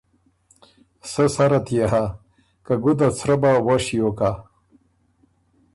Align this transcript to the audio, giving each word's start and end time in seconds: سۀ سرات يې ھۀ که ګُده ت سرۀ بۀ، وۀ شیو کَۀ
سۀ 1.11 1.25
سرات 1.35 1.67
يې 1.75 1.85
ھۀ 1.91 2.03
که 2.65 2.73
ګُده 2.83 3.07
ت 3.11 3.13
سرۀ 3.19 3.35
بۀ، 3.41 3.51
وۀ 3.65 3.75
شیو 3.85 4.09
کَۀ 4.17 4.29